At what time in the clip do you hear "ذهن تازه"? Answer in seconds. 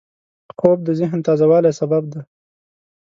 0.99-1.45